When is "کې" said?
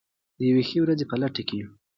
1.47-1.55